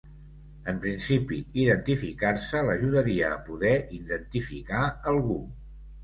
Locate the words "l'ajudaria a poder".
2.67-3.73